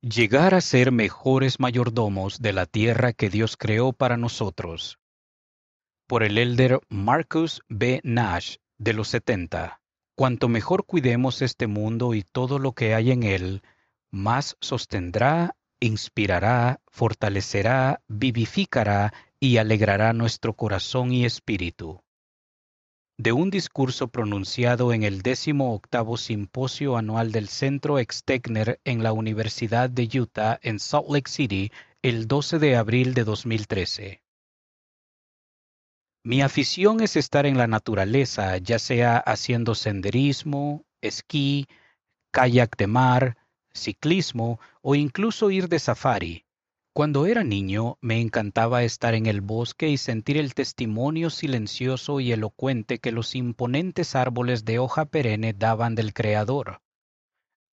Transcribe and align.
Llegar 0.00 0.54
a 0.54 0.60
ser 0.60 0.92
mejores 0.92 1.58
mayordomos 1.58 2.40
de 2.40 2.52
la 2.52 2.66
tierra 2.66 3.12
que 3.12 3.28
Dios 3.28 3.56
creó 3.56 3.92
para 3.92 4.16
nosotros. 4.16 5.00
Por 6.06 6.22
el 6.22 6.38
elder 6.38 6.78
Marcus 6.88 7.62
B. 7.68 8.00
Nash, 8.04 8.58
de 8.78 8.92
los 8.92 9.08
70. 9.08 9.80
Cuanto 10.14 10.48
mejor 10.48 10.86
cuidemos 10.86 11.42
este 11.42 11.66
mundo 11.66 12.14
y 12.14 12.22
todo 12.22 12.60
lo 12.60 12.74
que 12.74 12.94
hay 12.94 13.10
en 13.10 13.24
él, 13.24 13.62
más 14.12 14.56
sostendrá, 14.60 15.56
inspirará, 15.80 16.80
fortalecerá, 16.86 18.00
vivificará 18.06 19.12
y 19.40 19.56
alegrará 19.56 20.12
nuestro 20.12 20.54
corazón 20.54 21.10
y 21.10 21.24
espíritu 21.24 22.04
de 23.18 23.32
un 23.32 23.50
discurso 23.50 24.06
pronunciado 24.08 24.92
en 24.92 25.02
el 25.02 25.22
décimo 25.22 25.74
octavo 25.74 26.16
simposio 26.16 26.96
anual 26.96 27.32
del 27.32 27.48
Centro 27.48 27.98
Extegner 27.98 28.80
en 28.84 29.02
la 29.02 29.12
Universidad 29.12 29.90
de 29.90 30.08
Utah 30.20 30.60
en 30.62 30.78
Salt 30.78 31.08
Lake 31.10 31.28
City 31.28 31.72
el 32.00 32.28
12 32.28 32.60
de 32.60 32.76
abril 32.76 33.14
de 33.14 33.24
2013. 33.24 34.22
Mi 36.22 36.42
afición 36.42 37.00
es 37.00 37.16
estar 37.16 37.44
en 37.44 37.58
la 37.58 37.66
naturaleza, 37.66 38.56
ya 38.58 38.78
sea 38.78 39.18
haciendo 39.18 39.74
senderismo, 39.74 40.84
esquí, 41.00 41.66
kayak 42.30 42.76
de 42.76 42.86
mar, 42.86 43.36
ciclismo 43.72 44.60
o 44.80 44.94
incluso 44.94 45.50
ir 45.50 45.68
de 45.68 45.80
safari. 45.80 46.47
Cuando 46.92 47.26
era 47.26 47.44
niño 47.44 47.96
me 48.00 48.20
encantaba 48.20 48.82
estar 48.82 49.14
en 49.14 49.26
el 49.26 49.40
bosque 49.40 49.88
y 49.88 49.96
sentir 49.98 50.36
el 50.36 50.54
testimonio 50.54 51.30
silencioso 51.30 52.18
y 52.20 52.32
elocuente 52.32 52.98
que 52.98 53.12
los 53.12 53.34
imponentes 53.34 54.16
árboles 54.16 54.64
de 54.64 54.78
hoja 54.78 55.04
perenne 55.04 55.52
daban 55.52 55.94
del 55.94 56.12
Creador. 56.12 56.80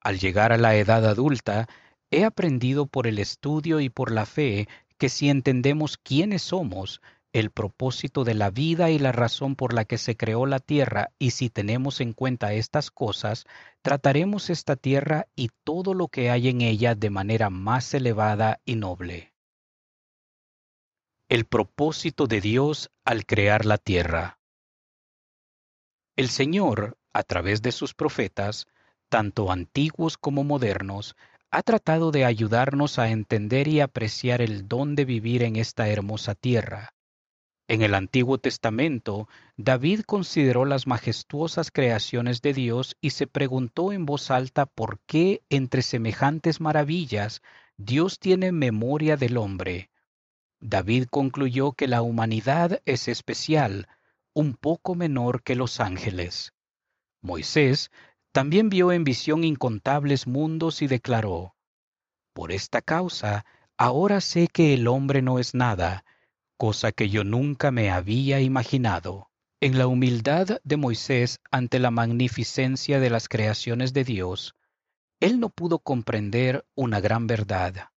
Al 0.01 0.19
llegar 0.19 0.53
a 0.53 0.57
la 0.57 0.75
edad 0.75 1.05
adulta, 1.05 1.67
he 2.11 2.23
aprendido 2.23 2.85
por 2.85 3.07
el 3.07 3.17
estudio 3.17 3.79
y 3.79 3.89
por 3.89 4.11
la 4.11 4.27
fe 4.27 4.67
que 4.97 5.09
si 5.09 5.29
entendemos 5.29 5.97
quiénes 5.97 6.43
somos, 6.43 7.01
el 7.35 7.51
propósito 7.51 8.23
de 8.23 8.33
la 8.33 8.49
vida 8.49 8.91
y 8.91 8.97
la 8.97 9.11
razón 9.11 9.57
por 9.57 9.73
la 9.73 9.83
que 9.83 9.97
se 9.97 10.15
creó 10.15 10.45
la 10.45 10.59
tierra, 10.59 11.11
y 11.19 11.31
si 11.31 11.49
tenemos 11.49 11.99
en 11.99 12.13
cuenta 12.13 12.53
estas 12.53 12.91
cosas, 12.91 13.43
trataremos 13.81 14.49
esta 14.49 14.77
tierra 14.77 15.27
y 15.35 15.49
todo 15.65 15.93
lo 15.93 16.07
que 16.07 16.29
hay 16.29 16.47
en 16.47 16.61
ella 16.61 16.95
de 16.95 17.09
manera 17.09 17.49
más 17.49 17.93
elevada 17.93 18.61
y 18.63 18.77
noble. 18.77 19.33
El 21.27 21.43
propósito 21.43 22.25
de 22.25 22.39
Dios 22.39 22.89
al 23.03 23.25
crear 23.25 23.65
la 23.65 23.79
tierra. 23.79 24.39
El 26.15 26.29
Señor, 26.29 26.97
a 27.11 27.23
través 27.23 27.61
de 27.61 27.73
sus 27.73 27.93
profetas, 27.93 28.65
tanto 29.09 29.51
antiguos 29.51 30.17
como 30.17 30.45
modernos, 30.45 31.17
ha 31.51 31.63
tratado 31.63 32.11
de 32.11 32.23
ayudarnos 32.23 32.97
a 32.97 33.09
entender 33.09 33.67
y 33.67 33.81
apreciar 33.81 34.41
el 34.41 34.69
don 34.69 34.95
de 34.95 35.03
vivir 35.03 35.43
en 35.43 35.57
esta 35.57 35.89
hermosa 35.89 36.33
tierra 36.33 36.94
en 37.67 37.81
el 37.81 37.95
Antiguo 37.95 38.37
Testamento, 38.37 39.27
David 39.57 40.01
consideró 40.01 40.65
las 40.65 40.85
majestuosas 40.85 41.71
creaciones 41.71 42.41
de 42.41 42.53
Dios 42.53 42.95
y 43.01 43.09
se 43.09 43.25
preguntó 43.25 43.91
en 43.91 44.05
voz 44.05 44.29
alta 44.29 44.67
por 44.67 44.99
qué 45.07 45.41
entre 45.49 45.81
semejantes 45.81 46.61
maravillas 46.61 47.41
Dios 47.77 48.19
tiene 48.19 48.51
memoria 48.51 49.17
del 49.17 49.37
hombre. 49.37 49.89
David 50.59 51.07
concluyó 51.09 51.71
que 51.71 51.87
la 51.87 52.03
humanidad 52.03 52.81
es 52.85 53.07
especial, 53.07 53.87
un 54.33 54.53
poco 54.53 54.93
menor 54.93 55.41
que 55.41 55.55
los 55.55 55.79
ángeles. 55.79 56.53
Moisés 57.21 57.89
también 58.31 58.69
vio 58.69 58.91
en 58.91 59.03
visión 59.03 59.43
incontables 59.43 60.27
mundos 60.27 60.83
y 60.83 60.87
declaró, 60.87 61.55
Por 62.33 62.51
esta 62.51 62.81
causa, 62.81 63.45
ahora 63.75 64.21
sé 64.21 64.47
que 64.47 64.75
el 64.75 64.87
hombre 64.87 65.21
no 65.21 65.39
es 65.39 65.55
nada, 65.55 66.04
cosa 66.57 66.91
que 66.91 67.09
yo 67.09 67.23
nunca 67.23 67.71
me 67.71 67.89
había 67.91 68.41
imaginado. 68.41 69.29
En 69.61 69.77
la 69.77 69.87
humildad 69.87 70.59
de 70.63 70.77
Moisés 70.77 71.39
ante 71.51 71.79
la 71.79 71.91
magnificencia 71.91 72.99
de 72.99 73.09
las 73.09 73.27
creaciones 73.27 73.93
de 73.93 74.03
Dios, 74.03 74.55
él 75.21 75.39
no 75.39 75.49
pudo 75.49 75.79
comprender 75.79 76.65
una 76.75 76.99
gran 76.99 77.25
verdad. 77.25 77.89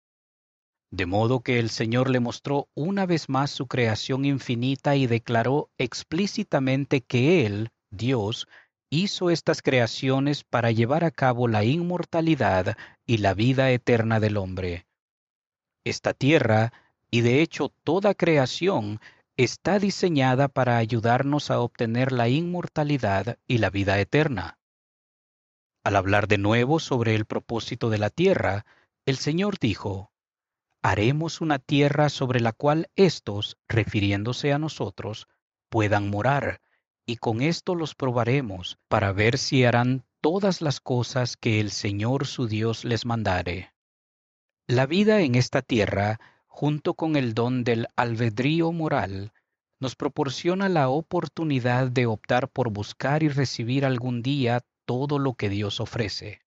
De 0.90 1.04
modo 1.04 1.40
que 1.40 1.58
el 1.58 1.68
Señor 1.68 2.08
le 2.08 2.20
mostró 2.20 2.68
una 2.74 3.04
vez 3.06 3.28
más 3.28 3.50
su 3.50 3.66
creación 3.66 4.24
infinita 4.24 4.96
y 4.96 5.06
declaró 5.06 5.70
explícitamente 5.76 7.02
que 7.02 7.44
Él, 7.44 7.70
Dios, 7.90 8.46
hizo 8.88 9.28
estas 9.28 9.60
creaciones 9.60 10.44
para 10.44 10.70
llevar 10.70 11.04
a 11.04 11.10
cabo 11.10 11.48
la 11.48 11.64
inmortalidad 11.64 12.76
y 13.04 13.18
la 13.18 13.34
vida 13.34 13.70
eterna 13.70 14.20
del 14.20 14.38
hombre. 14.38 14.86
Esta 15.84 16.14
tierra 16.14 16.72
y 17.10 17.22
de 17.22 17.42
hecho 17.42 17.72
toda 17.84 18.14
creación 18.14 19.00
está 19.36 19.78
diseñada 19.78 20.48
para 20.48 20.78
ayudarnos 20.78 21.50
a 21.50 21.60
obtener 21.60 22.12
la 22.12 22.28
inmortalidad 22.28 23.38
y 23.46 23.58
la 23.58 23.70
vida 23.70 23.98
eterna. 24.00 24.58
Al 25.84 25.96
hablar 25.96 26.28
de 26.28 26.38
nuevo 26.38 26.80
sobre 26.80 27.14
el 27.14 27.24
propósito 27.24 27.88
de 27.88 27.98
la 27.98 28.10
tierra, 28.10 28.66
el 29.06 29.16
Señor 29.16 29.58
dijo, 29.58 30.12
Haremos 30.82 31.40
una 31.40 31.58
tierra 31.58 32.08
sobre 32.08 32.40
la 32.40 32.52
cual 32.52 32.90
éstos, 32.94 33.56
refiriéndose 33.68 34.52
a 34.52 34.58
nosotros, 34.58 35.28
puedan 35.68 36.10
morar, 36.10 36.60
y 37.06 37.16
con 37.16 37.40
esto 37.40 37.74
los 37.74 37.94
probaremos, 37.94 38.78
para 38.88 39.12
ver 39.12 39.38
si 39.38 39.64
harán 39.64 40.04
todas 40.20 40.60
las 40.60 40.80
cosas 40.80 41.36
que 41.36 41.60
el 41.60 41.70
Señor 41.70 42.26
su 42.26 42.46
Dios 42.48 42.84
les 42.84 43.06
mandare. 43.06 43.72
La 44.66 44.86
vida 44.86 45.20
en 45.22 45.34
esta 45.34 45.62
tierra 45.62 46.20
junto 46.58 46.94
con 46.94 47.14
el 47.14 47.34
don 47.34 47.62
del 47.62 47.86
albedrío 47.94 48.72
moral, 48.72 49.32
nos 49.78 49.94
proporciona 49.94 50.68
la 50.68 50.88
oportunidad 50.88 51.86
de 51.88 52.06
optar 52.06 52.48
por 52.48 52.70
buscar 52.70 53.22
y 53.22 53.28
recibir 53.28 53.84
algún 53.84 54.22
día 54.22 54.64
todo 54.84 55.20
lo 55.20 55.34
que 55.34 55.50
Dios 55.50 55.78
ofrece. 55.78 56.40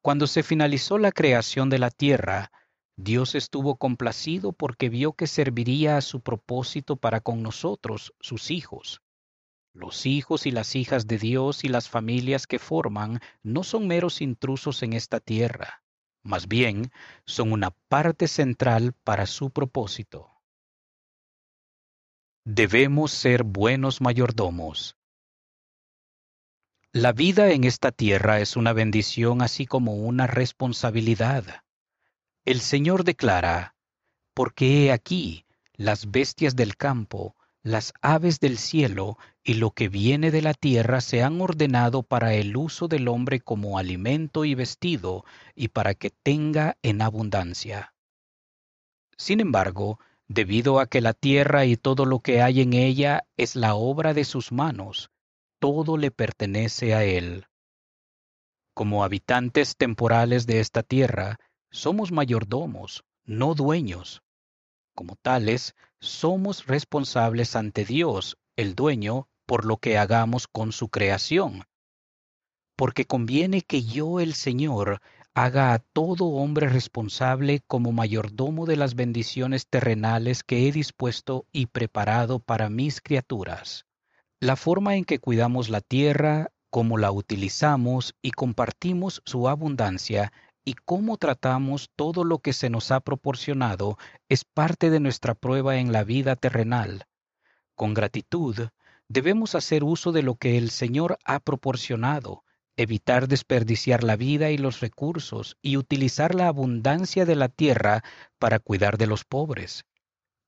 Cuando 0.00 0.26
se 0.26 0.42
finalizó 0.42 0.96
la 0.96 1.12
creación 1.12 1.68
de 1.68 1.78
la 1.78 1.90
tierra, 1.90 2.52
Dios 2.96 3.34
estuvo 3.34 3.76
complacido 3.76 4.54
porque 4.54 4.88
vio 4.88 5.12
que 5.12 5.26
serviría 5.26 5.98
a 5.98 6.00
su 6.00 6.22
propósito 6.22 6.96
para 6.96 7.20
con 7.20 7.42
nosotros, 7.42 8.14
sus 8.18 8.50
hijos. 8.50 9.02
Los 9.74 10.06
hijos 10.06 10.46
y 10.46 10.52
las 10.52 10.74
hijas 10.74 11.06
de 11.06 11.18
Dios 11.18 11.64
y 11.64 11.68
las 11.68 11.90
familias 11.90 12.46
que 12.46 12.58
forman 12.58 13.20
no 13.42 13.62
son 13.62 13.86
meros 13.88 14.22
intrusos 14.22 14.82
en 14.82 14.94
esta 14.94 15.20
tierra 15.20 15.83
más 16.24 16.48
bien 16.48 16.90
son 17.26 17.52
una 17.52 17.70
parte 17.88 18.26
central 18.26 18.94
para 19.04 19.26
su 19.26 19.50
propósito. 19.50 20.30
Debemos 22.44 23.12
ser 23.12 23.44
buenos 23.44 24.00
mayordomos. 24.00 24.96
La 26.92 27.12
vida 27.12 27.50
en 27.50 27.64
esta 27.64 27.92
tierra 27.92 28.40
es 28.40 28.56
una 28.56 28.72
bendición 28.72 29.42
así 29.42 29.66
como 29.66 29.94
una 29.94 30.26
responsabilidad. 30.26 31.62
El 32.44 32.60
Señor 32.60 33.04
declara, 33.04 33.74
porque 34.34 34.84
he 34.86 34.92
aquí 34.92 35.44
las 35.72 36.10
bestias 36.10 36.54
del 36.54 36.76
campo, 36.76 37.34
las 37.64 37.94
aves 38.02 38.40
del 38.40 38.58
cielo 38.58 39.16
y 39.42 39.54
lo 39.54 39.70
que 39.70 39.88
viene 39.88 40.30
de 40.30 40.42
la 40.42 40.52
tierra 40.52 41.00
se 41.00 41.22
han 41.22 41.40
ordenado 41.40 42.02
para 42.02 42.34
el 42.34 42.56
uso 42.58 42.88
del 42.88 43.08
hombre 43.08 43.40
como 43.40 43.78
alimento 43.78 44.44
y 44.44 44.54
vestido, 44.54 45.24
y 45.54 45.68
para 45.68 45.94
que 45.94 46.10
tenga 46.10 46.76
en 46.82 47.00
abundancia. 47.00 47.94
Sin 49.16 49.40
embargo, 49.40 49.98
debido 50.28 50.78
a 50.78 50.86
que 50.86 51.00
la 51.00 51.14
tierra 51.14 51.64
y 51.64 51.78
todo 51.78 52.04
lo 52.04 52.20
que 52.20 52.42
hay 52.42 52.60
en 52.60 52.74
ella 52.74 53.26
es 53.38 53.56
la 53.56 53.74
obra 53.74 54.12
de 54.12 54.24
sus 54.24 54.52
manos, 54.52 55.10
todo 55.58 55.96
le 55.96 56.10
pertenece 56.10 56.94
a 56.94 57.04
él. 57.04 57.46
Como 58.74 59.04
habitantes 59.04 59.76
temporales 59.76 60.46
de 60.46 60.60
esta 60.60 60.82
tierra, 60.82 61.38
somos 61.70 62.12
mayordomos, 62.12 63.04
no 63.24 63.54
dueños. 63.54 64.22
Como 64.94 65.16
tales, 65.16 65.74
somos 66.00 66.66
responsables 66.66 67.56
ante 67.56 67.84
Dios, 67.84 68.38
el 68.56 68.74
dueño, 68.74 69.28
por 69.46 69.64
lo 69.64 69.76
que 69.78 69.98
hagamos 69.98 70.46
con 70.46 70.72
su 70.72 70.88
creación. 70.88 71.64
Porque 72.76 73.04
conviene 73.04 73.62
que 73.62 73.82
yo, 73.82 74.20
el 74.20 74.34
Señor, 74.34 75.00
haga 75.34 75.72
a 75.72 75.80
todo 75.80 76.26
hombre 76.26 76.68
responsable 76.68 77.60
como 77.66 77.90
mayordomo 77.90 78.66
de 78.66 78.76
las 78.76 78.94
bendiciones 78.94 79.66
terrenales 79.66 80.44
que 80.44 80.68
he 80.68 80.72
dispuesto 80.72 81.46
y 81.50 81.66
preparado 81.66 82.38
para 82.38 82.70
mis 82.70 83.00
criaturas. 83.00 83.86
La 84.40 84.54
forma 84.54 84.94
en 84.94 85.04
que 85.04 85.18
cuidamos 85.18 85.70
la 85.70 85.80
tierra, 85.80 86.52
cómo 86.70 86.98
la 86.98 87.10
utilizamos 87.10 88.14
y 88.22 88.30
compartimos 88.30 89.22
su 89.24 89.48
abundancia 89.48 90.32
y 90.64 90.74
cómo 90.74 91.16
tratamos 91.16 91.90
todo 91.94 92.24
lo 92.24 92.38
que 92.38 92.52
se 92.52 92.70
nos 92.70 92.90
ha 92.90 93.00
proporcionado 93.00 93.98
es 94.28 94.44
parte 94.44 94.90
de 94.90 95.00
nuestra 95.00 95.34
prueba 95.34 95.76
en 95.76 95.92
la 95.92 96.04
vida 96.04 96.36
terrenal. 96.36 97.06
Con 97.74 97.92
gratitud, 97.92 98.68
debemos 99.08 99.54
hacer 99.54 99.84
uso 99.84 100.12
de 100.12 100.22
lo 100.22 100.36
que 100.36 100.56
el 100.56 100.70
Señor 100.70 101.18
ha 101.24 101.40
proporcionado, 101.40 102.44
evitar 102.76 103.28
desperdiciar 103.28 104.02
la 104.02 104.16
vida 104.16 104.50
y 104.50 104.58
los 104.58 104.80
recursos 104.80 105.56
y 105.62 105.76
utilizar 105.76 106.34
la 106.34 106.48
abundancia 106.48 107.24
de 107.24 107.36
la 107.36 107.48
tierra 107.48 108.02
para 108.38 108.58
cuidar 108.58 108.98
de 108.98 109.06
los 109.06 109.24
pobres. 109.24 109.84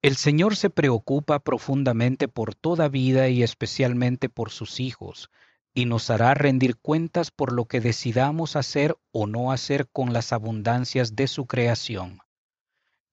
El 0.02 0.16
Señor 0.16 0.56
se 0.56 0.70
preocupa 0.70 1.40
profundamente 1.40 2.28
por 2.28 2.54
toda 2.54 2.88
vida 2.88 3.28
y 3.28 3.42
especialmente 3.42 4.28
por 4.28 4.50
sus 4.50 4.80
hijos, 4.80 5.30
y 5.76 5.84
nos 5.84 6.08
hará 6.08 6.32
rendir 6.32 6.78
cuentas 6.78 7.30
por 7.30 7.52
lo 7.52 7.66
que 7.66 7.82
decidamos 7.82 8.56
hacer 8.56 8.96
o 9.12 9.26
no 9.26 9.52
hacer 9.52 9.86
con 9.92 10.14
las 10.14 10.32
abundancias 10.32 11.16
de 11.16 11.28
su 11.28 11.44
creación. 11.44 12.20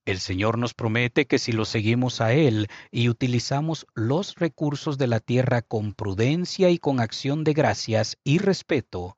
El 0.06 0.22
Señor 0.22 0.58
nos 0.58 0.74
promete 0.74 1.28
que 1.28 1.40
si 1.40 1.52
lo 1.52 1.66
seguimos 1.66 2.22
a 2.22 2.32
Él 2.32 2.70
y 2.90 3.10
utilizamos 3.10 3.86
los 3.96 4.36
recursos 4.36 4.98
de 4.98 5.08
la 5.08 5.20
tierra 5.20 5.62
con 5.62 5.94
prudencia 5.94 6.70
y 6.70 6.78
con 6.78 7.02
acción 7.02 7.44
de 7.44 7.52
gracias 7.52 8.18
y 8.24 8.38
respeto, 8.38 9.18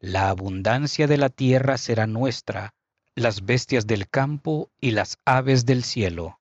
la 0.00 0.30
abundancia 0.30 1.06
de 1.06 1.18
la 1.18 1.28
tierra 1.28 1.76
será 1.76 2.06
nuestra, 2.06 2.74
las 3.14 3.44
bestias 3.44 3.86
del 3.86 4.08
campo 4.08 4.70
y 4.80 4.92
las 4.92 5.18
aves 5.26 5.66
del 5.66 5.84
cielo. 5.84 6.40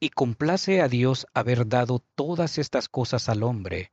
Y 0.00 0.08
complace 0.08 0.80
a 0.80 0.88
Dios 0.88 1.26
haber 1.34 1.68
dado 1.68 2.02
todas 2.14 2.56
estas 2.56 2.88
cosas 2.88 3.28
al 3.28 3.42
hombre, 3.42 3.92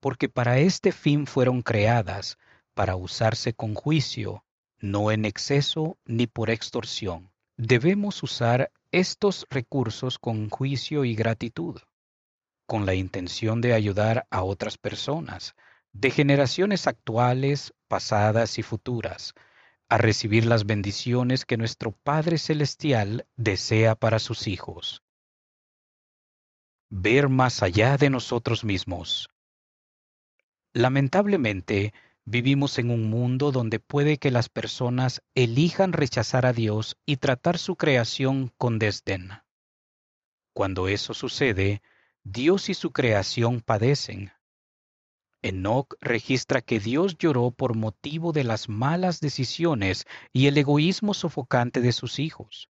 porque 0.00 0.28
para 0.28 0.58
este 0.58 0.92
fin 0.92 1.26
fueron 1.26 1.62
creadas, 1.62 2.38
para 2.74 2.96
usarse 2.96 3.54
con 3.54 3.74
juicio, 3.74 4.44
no 4.78 5.10
en 5.10 5.24
exceso 5.24 5.98
ni 6.04 6.26
por 6.26 6.50
extorsión 6.50 7.30
Debemos 7.58 8.22
usar 8.22 8.70
estos 8.92 9.46
recursos 9.48 10.18
con 10.18 10.50
juicio 10.50 11.06
y 11.06 11.14
gratitud, 11.14 11.80
con 12.66 12.84
la 12.84 12.92
intención 12.92 13.62
de 13.62 13.72
ayudar 13.72 14.26
a 14.30 14.42
otras 14.42 14.76
personas, 14.76 15.54
de 15.94 16.10
generaciones 16.10 16.86
actuales, 16.86 17.72
pasadas 17.88 18.58
y 18.58 18.62
futuras, 18.62 19.32
a 19.88 19.96
recibir 19.96 20.44
las 20.44 20.66
bendiciones 20.66 21.46
que 21.46 21.56
nuestro 21.56 21.92
Padre 21.92 22.36
Celestial 22.36 23.26
desea 23.36 23.94
para 23.94 24.18
sus 24.18 24.48
hijos. 24.48 25.02
Ver 26.90 27.30
más 27.30 27.62
allá 27.62 27.96
de 27.96 28.10
nosotros 28.10 28.64
mismos. 28.64 29.30
Lamentablemente, 30.76 31.94
Vivimos 32.28 32.80
en 32.80 32.90
un 32.90 33.08
mundo 33.08 33.52
donde 33.52 33.78
puede 33.78 34.18
que 34.18 34.32
las 34.32 34.48
personas 34.48 35.22
elijan 35.36 35.92
rechazar 35.92 36.44
a 36.44 36.52
Dios 36.52 36.96
y 37.06 37.18
tratar 37.18 37.56
su 37.56 37.76
creación 37.76 38.52
con 38.58 38.80
desdén. 38.80 39.30
Cuando 40.52 40.88
eso 40.88 41.14
sucede, 41.14 41.82
Dios 42.24 42.68
y 42.68 42.74
su 42.74 42.90
creación 42.90 43.60
padecen. 43.60 44.32
Enoch 45.40 45.94
registra 46.00 46.62
que 46.62 46.80
Dios 46.80 47.16
lloró 47.16 47.52
por 47.52 47.76
motivo 47.76 48.32
de 48.32 48.42
las 48.42 48.68
malas 48.68 49.20
decisiones 49.20 50.04
y 50.32 50.48
el 50.48 50.58
egoísmo 50.58 51.14
sofocante 51.14 51.80
de 51.80 51.92
sus 51.92 52.18
hijos. 52.18 52.68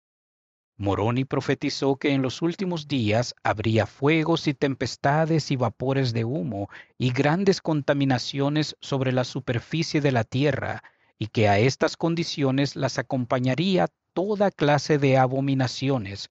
Moroni 0.80 1.24
profetizó 1.24 1.96
que 1.96 2.12
en 2.12 2.22
los 2.22 2.40
últimos 2.40 2.86
días 2.86 3.34
habría 3.42 3.84
fuegos 3.84 4.46
y 4.46 4.54
tempestades 4.54 5.50
y 5.50 5.56
vapores 5.56 6.12
de 6.12 6.24
humo 6.24 6.70
y 6.96 7.10
grandes 7.10 7.60
contaminaciones 7.60 8.76
sobre 8.80 9.10
la 9.10 9.24
superficie 9.24 10.00
de 10.00 10.12
la 10.12 10.22
tierra, 10.22 10.84
y 11.18 11.26
que 11.26 11.48
a 11.48 11.58
estas 11.58 11.96
condiciones 11.96 12.76
las 12.76 12.98
acompañaría 12.98 13.88
toda 14.12 14.52
clase 14.52 14.98
de 14.98 15.18
abominaciones, 15.18 16.30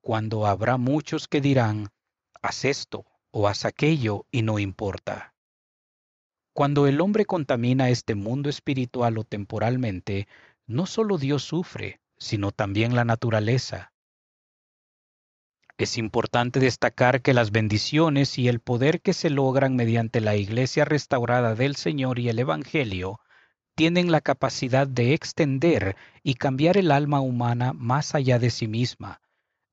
cuando 0.00 0.46
habrá 0.46 0.76
muchos 0.76 1.28
que 1.28 1.40
dirán, 1.40 1.88
haz 2.42 2.64
esto 2.64 3.06
o 3.30 3.46
haz 3.46 3.64
aquello 3.64 4.26
y 4.32 4.42
no 4.42 4.58
importa. 4.58 5.34
Cuando 6.52 6.88
el 6.88 7.00
hombre 7.00 7.26
contamina 7.26 7.90
este 7.90 8.16
mundo 8.16 8.50
espiritual 8.50 9.18
o 9.18 9.24
temporalmente, 9.24 10.26
no 10.66 10.86
solo 10.86 11.16
Dios 11.16 11.44
sufre, 11.44 12.00
sino 12.24 12.52
también 12.52 12.96
la 12.96 13.04
naturaleza. 13.04 13.92
Es 15.76 15.98
importante 15.98 16.58
destacar 16.58 17.20
que 17.20 17.34
las 17.34 17.50
bendiciones 17.50 18.38
y 18.38 18.48
el 18.48 18.60
poder 18.60 19.02
que 19.02 19.12
se 19.12 19.28
logran 19.28 19.76
mediante 19.76 20.20
la 20.20 20.34
Iglesia 20.34 20.84
restaurada 20.84 21.54
del 21.54 21.76
Señor 21.76 22.18
y 22.18 22.28
el 22.28 22.38
Evangelio 22.38 23.20
tienen 23.74 24.10
la 24.10 24.20
capacidad 24.20 24.86
de 24.86 25.12
extender 25.12 25.96
y 26.22 26.34
cambiar 26.34 26.78
el 26.78 26.92
alma 26.92 27.20
humana 27.20 27.72
más 27.74 28.14
allá 28.14 28.38
de 28.38 28.50
sí 28.50 28.68
misma, 28.68 29.20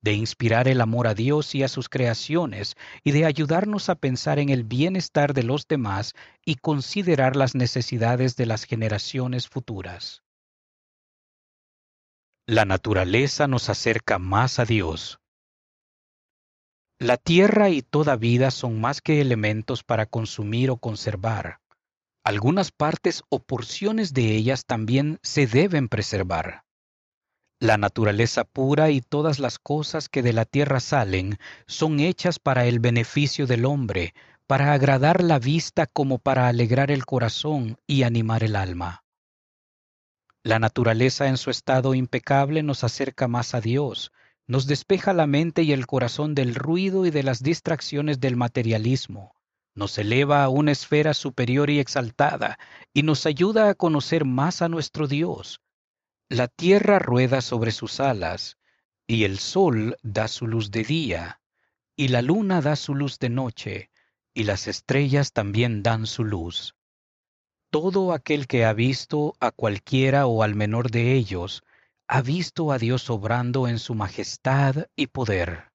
de 0.01 0.13
inspirar 0.13 0.67
el 0.67 0.81
amor 0.81 1.07
a 1.07 1.13
Dios 1.13 1.55
y 1.55 1.63
a 1.63 1.67
sus 1.67 1.87
creaciones 1.87 2.75
y 3.03 3.11
de 3.11 3.25
ayudarnos 3.25 3.89
a 3.89 3.95
pensar 3.95 4.39
en 4.39 4.49
el 4.49 4.63
bienestar 4.63 5.33
de 5.33 5.43
los 5.43 5.67
demás 5.67 6.15
y 6.43 6.55
considerar 6.55 7.35
las 7.35 7.55
necesidades 7.55 8.35
de 8.35 8.47
las 8.47 8.65
generaciones 8.65 9.47
futuras. 9.47 10.23
La 12.51 12.65
naturaleza 12.65 13.47
nos 13.47 13.69
acerca 13.69 14.19
más 14.19 14.59
a 14.59 14.65
Dios. 14.65 15.21
La 16.99 17.15
tierra 17.15 17.69
y 17.69 17.81
toda 17.81 18.17
vida 18.17 18.51
son 18.51 18.81
más 18.81 18.99
que 18.99 19.21
elementos 19.21 19.85
para 19.85 20.05
consumir 20.05 20.69
o 20.69 20.75
conservar. 20.75 21.61
Algunas 22.25 22.73
partes 22.73 23.23
o 23.29 23.39
porciones 23.39 24.13
de 24.13 24.35
ellas 24.35 24.65
también 24.65 25.17
se 25.23 25.47
deben 25.47 25.87
preservar. 25.87 26.65
La 27.61 27.77
naturaleza 27.77 28.43
pura 28.43 28.89
y 28.89 28.99
todas 28.99 29.39
las 29.39 29.57
cosas 29.57 30.09
que 30.09 30.21
de 30.21 30.33
la 30.33 30.43
tierra 30.43 30.81
salen 30.81 31.37
son 31.67 32.01
hechas 32.01 32.37
para 32.37 32.65
el 32.65 32.79
beneficio 32.81 33.47
del 33.47 33.63
hombre, 33.63 34.13
para 34.45 34.73
agradar 34.73 35.23
la 35.23 35.39
vista 35.39 35.87
como 35.87 36.19
para 36.19 36.49
alegrar 36.49 36.91
el 36.91 37.05
corazón 37.05 37.77
y 37.87 38.03
animar 38.03 38.43
el 38.43 38.57
alma. 38.57 39.05
La 40.43 40.57
naturaleza 40.57 41.27
en 41.27 41.37
su 41.37 41.51
estado 41.51 41.93
impecable 41.93 42.63
nos 42.63 42.83
acerca 42.83 43.27
más 43.27 43.53
a 43.53 43.61
Dios, 43.61 44.11
nos 44.47 44.65
despeja 44.65 45.13
la 45.13 45.27
mente 45.27 45.61
y 45.61 45.71
el 45.71 45.85
corazón 45.85 46.33
del 46.33 46.55
ruido 46.55 47.05
y 47.05 47.11
de 47.11 47.21
las 47.21 47.43
distracciones 47.43 48.19
del 48.19 48.37
materialismo, 48.37 49.35
nos 49.75 49.97
eleva 49.99 50.43
a 50.43 50.49
una 50.49 50.71
esfera 50.71 51.13
superior 51.13 51.69
y 51.69 51.79
exaltada 51.79 52.57
y 52.91 53.03
nos 53.03 53.27
ayuda 53.27 53.69
a 53.69 53.75
conocer 53.75 54.25
más 54.25 54.63
a 54.63 54.67
nuestro 54.67 55.07
Dios. 55.07 55.61
La 56.27 56.47
tierra 56.47 56.97
rueda 56.97 57.41
sobre 57.41 57.71
sus 57.71 57.99
alas, 57.99 58.57
y 59.05 59.25
el 59.25 59.37
sol 59.37 59.95
da 60.01 60.27
su 60.27 60.47
luz 60.47 60.71
de 60.71 60.83
día, 60.83 61.39
y 61.95 62.07
la 62.07 62.23
luna 62.23 62.61
da 62.61 62.75
su 62.75 62.95
luz 62.95 63.19
de 63.19 63.29
noche, 63.29 63.91
y 64.33 64.45
las 64.45 64.67
estrellas 64.67 65.33
también 65.33 65.83
dan 65.83 66.07
su 66.07 66.23
luz. 66.23 66.73
Todo 67.71 68.11
aquel 68.11 68.47
que 68.47 68.65
ha 68.65 68.73
visto 68.73 69.33
a 69.39 69.51
cualquiera 69.51 70.27
o 70.27 70.43
al 70.43 70.55
menor 70.55 70.91
de 70.91 71.13
ellos, 71.13 71.63
ha 72.05 72.21
visto 72.21 72.73
a 72.73 72.77
Dios 72.77 73.09
obrando 73.09 73.69
en 73.69 73.79
su 73.79 73.95
majestad 73.95 74.87
y 74.97 75.07
poder. 75.07 75.71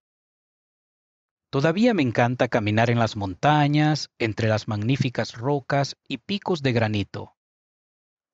Todavía 1.48 1.94
me 1.94 2.02
encanta 2.02 2.48
caminar 2.48 2.90
en 2.90 2.98
las 2.98 3.16
montañas, 3.16 4.10
entre 4.18 4.46
las 4.46 4.68
magníficas 4.68 5.32
rocas 5.32 5.96
y 6.06 6.18
picos 6.18 6.60
de 6.60 6.72
granito. 6.72 7.34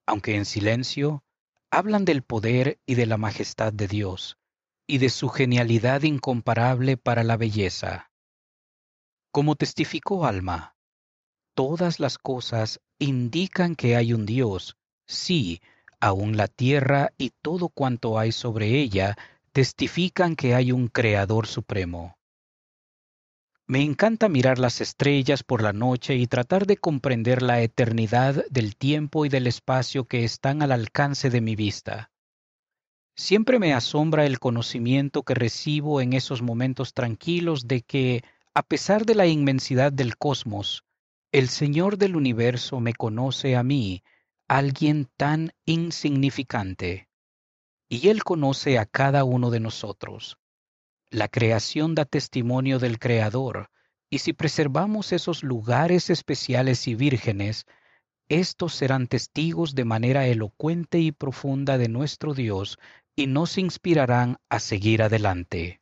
Aunque 0.06 0.34
en 0.34 0.44
silencio, 0.44 1.22
hablan 1.70 2.04
del 2.04 2.24
poder 2.24 2.80
y 2.84 2.96
de 2.96 3.06
la 3.06 3.16
majestad 3.16 3.72
de 3.72 3.86
Dios, 3.86 4.38
y 4.88 4.98
de 4.98 5.08
su 5.08 5.28
genialidad 5.28 6.02
incomparable 6.02 6.96
para 6.96 7.22
la 7.22 7.36
belleza. 7.36 8.10
Como 9.30 9.54
testificó 9.54 10.26
Alma, 10.26 10.74
todas 11.54 12.00
las 12.00 12.18
cosas 12.18 12.80
indican 12.98 13.74
que 13.74 13.96
hay 13.96 14.12
un 14.12 14.26
Dios, 14.26 14.76
sí, 15.06 15.60
aún 16.00 16.36
la 16.36 16.48
tierra 16.48 17.12
y 17.18 17.30
todo 17.42 17.68
cuanto 17.68 18.18
hay 18.18 18.32
sobre 18.32 18.80
ella 18.80 19.16
testifican 19.52 20.34
que 20.34 20.54
hay 20.54 20.72
un 20.72 20.88
Creador 20.88 21.46
supremo. 21.46 22.16
Me 23.66 23.82
encanta 23.82 24.28
mirar 24.28 24.58
las 24.58 24.80
estrellas 24.80 25.44
por 25.44 25.62
la 25.62 25.72
noche 25.72 26.16
y 26.16 26.26
tratar 26.26 26.66
de 26.66 26.76
comprender 26.76 27.42
la 27.42 27.60
eternidad 27.60 28.44
del 28.50 28.76
tiempo 28.76 29.24
y 29.24 29.28
del 29.28 29.46
espacio 29.46 30.04
que 30.04 30.24
están 30.24 30.62
al 30.62 30.72
alcance 30.72 31.30
de 31.30 31.40
mi 31.40 31.54
vista. 31.54 32.10
Siempre 33.14 33.58
me 33.58 33.72
asombra 33.72 34.26
el 34.26 34.40
conocimiento 34.40 35.22
que 35.22 35.34
recibo 35.34 36.00
en 36.00 36.12
esos 36.12 36.42
momentos 36.42 36.92
tranquilos 36.92 37.68
de 37.68 37.82
que, 37.82 38.24
a 38.54 38.62
pesar 38.62 39.06
de 39.06 39.14
la 39.14 39.26
inmensidad 39.26 39.92
del 39.92 40.16
cosmos, 40.16 40.84
el 41.32 41.48
Señor 41.48 41.96
del 41.96 42.14
universo 42.14 42.78
me 42.78 42.92
conoce 42.92 43.56
a 43.56 43.62
mí, 43.62 44.04
alguien 44.48 45.08
tan 45.16 45.52
insignificante, 45.64 47.08
y 47.88 48.08
Él 48.08 48.22
conoce 48.22 48.78
a 48.78 48.84
cada 48.84 49.24
uno 49.24 49.50
de 49.50 49.58
nosotros. 49.58 50.36
La 51.08 51.28
creación 51.28 51.94
da 51.94 52.04
testimonio 52.04 52.78
del 52.78 52.98
Creador, 52.98 53.70
y 54.10 54.18
si 54.18 54.34
preservamos 54.34 55.12
esos 55.12 55.42
lugares 55.42 56.10
especiales 56.10 56.86
y 56.86 56.94
vírgenes, 56.94 57.64
estos 58.28 58.74
serán 58.74 59.06
testigos 59.06 59.74
de 59.74 59.86
manera 59.86 60.26
elocuente 60.26 60.98
y 60.98 61.12
profunda 61.12 61.78
de 61.78 61.88
nuestro 61.88 62.34
Dios 62.34 62.78
y 63.16 63.26
nos 63.26 63.56
inspirarán 63.56 64.36
a 64.50 64.60
seguir 64.60 65.02
adelante. 65.02 65.80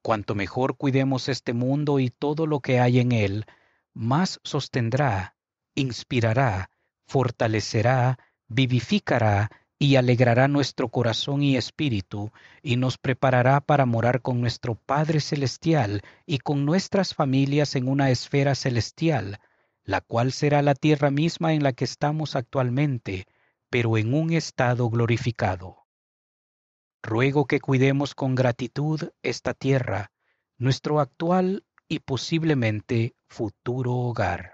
Cuanto 0.00 0.36
mejor 0.36 0.76
cuidemos 0.76 1.28
este 1.28 1.52
mundo 1.54 1.98
y 1.98 2.10
todo 2.10 2.46
lo 2.46 2.60
que 2.60 2.78
hay 2.78 3.00
en 3.00 3.10
él, 3.10 3.46
más 3.94 4.40
sostendrá, 4.42 5.36
inspirará, 5.74 6.70
fortalecerá, 7.06 8.18
vivificará 8.48 9.50
y 9.78 9.96
alegrará 9.96 10.46
nuestro 10.46 10.88
corazón 10.88 11.42
y 11.42 11.56
espíritu, 11.56 12.30
y 12.62 12.76
nos 12.76 12.98
preparará 12.98 13.60
para 13.60 13.84
morar 13.84 14.22
con 14.22 14.40
nuestro 14.40 14.76
Padre 14.76 15.20
Celestial 15.20 16.02
y 16.24 16.38
con 16.38 16.64
nuestras 16.64 17.14
familias 17.14 17.74
en 17.74 17.88
una 17.88 18.10
esfera 18.10 18.54
celestial, 18.54 19.40
la 19.82 20.00
cual 20.00 20.30
será 20.32 20.62
la 20.62 20.74
tierra 20.74 21.10
misma 21.10 21.52
en 21.52 21.64
la 21.64 21.72
que 21.72 21.84
estamos 21.84 22.36
actualmente, 22.36 23.26
pero 23.70 23.98
en 23.98 24.14
un 24.14 24.32
estado 24.32 24.88
glorificado. 24.88 25.78
Ruego 27.02 27.46
que 27.46 27.58
cuidemos 27.58 28.14
con 28.14 28.36
gratitud 28.36 29.10
esta 29.22 29.54
tierra, 29.54 30.12
nuestro 30.58 31.00
actual 31.00 31.64
y 31.92 31.98
posiblemente 32.00 33.14
futuro 33.28 33.92
hogar. 33.92 34.51